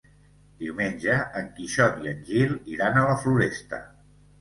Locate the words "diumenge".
0.63-1.19